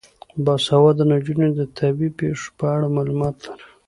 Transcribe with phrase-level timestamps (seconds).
[0.43, 3.65] باسواده نجونې د طبیعي پیښو په اړه معلومات لري.